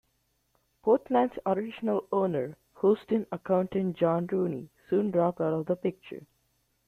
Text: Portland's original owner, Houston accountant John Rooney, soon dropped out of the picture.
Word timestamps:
Portland's 0.81 1.35
original 1.45 2.07
owner, 2.11 2.57
Houston 2.81 3.27
accountant 3.31 3.95
John 3.97 4.25
Rooney, 4.25 4.69
soon 4.89 5.11
dropped 5.11 5.39
out 5.39 5.53
of 5.53 5.67
the 5.67 5.75
picture. 5.75 6.25